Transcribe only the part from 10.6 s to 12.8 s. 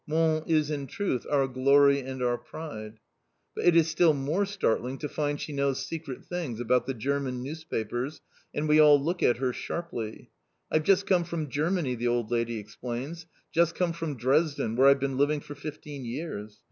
"I've just come from Germany!" the old lady